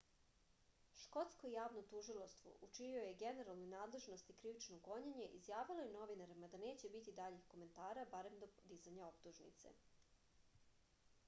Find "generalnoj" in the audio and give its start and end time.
3.23-3.69